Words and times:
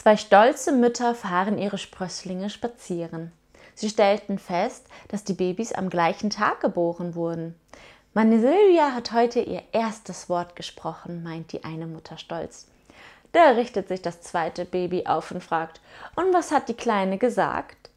Zwei 0.00 0.16
stolze 0.16 0.72
Mütter 0.72 1.14
fahren 1.14 1.58
ihre 1.58 1.76
Sprösslinge 1.76 2.48
spazieren. 2.48 3.32
Sie 3.74 3.90
stellten 3.90 4.38
fest, 4.38 4.86
dass 5.08 5.24
die 5.24 5.34
Babys 5.34 5.74
am 5.74 5.90
gleichen 5.90 6.30
Tag 6.30 6.62
geboren 6.62 7.14
wurden. 7.14 7.54
Meine 8.14 8.40
Silvia 8.40 8.94
hat 8.94 9.12
heute 9.12 9.40
ihr 9.40 9.62
erstes 9.72 10.30
Wort 10.30 10.56
gesprochen, 10.56 11.22
meint 11.22 11.52
die 11.52 11.64
eine 11.64 11.86
Mutter 11.86 12.16
stolz. 12.16 12.66
Da 13.32 13.50
richtet 13.50 13.88
sich 13.88 14.00
das 14.00 14.22
zweite 14.22 14.64
Baby 14.64 15.04
auf 15.04 15.32
und 15.32 15.44
fragt, 15.44 15.82
und 16.16 16.32
was 16.32 16.50
hat 16.50 16.70
die 16.70 16.74
Kleine 16.74 17.18
gesagt? 17.18 17.90